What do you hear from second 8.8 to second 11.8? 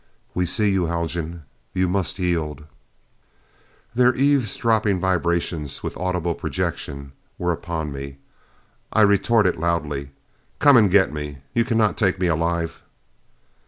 I retorted loudly, "Come and get me! You